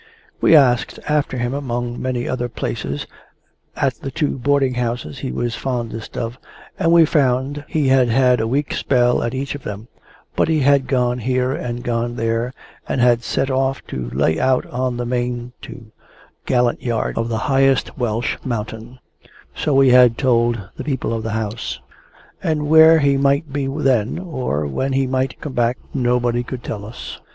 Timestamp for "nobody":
25.93-26.41